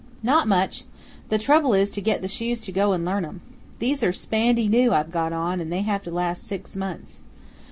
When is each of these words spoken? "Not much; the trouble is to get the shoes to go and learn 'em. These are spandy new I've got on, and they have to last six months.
"Not 0.23 0.47
much; 0.47 0.85
the 1.29 1.37
trouble 1.37 1.75
is 1.75 1.91
to 1.91 2.01
get 2.01 2.23
the 2.23 2.27
shoes 2.27 2.61
to 2.61 2.71
go 2.71 2.91
and 2.91 3.05
learn 3.05 3.23
'em. 3.23 3.41
These 3.77 4.01
are 4.01 4.11
spandy 4.11 4.67
new 4.67 4.91
I've 4.93 5.11
got 5.11 5.31
on, 5.31 5.59
and 5.59 5.71
they 5.71 5.83
have 5.83 6.01
to 6.05 6.09
last 6.11 6.43
six 6.47 6.75
months. 6.75 7.19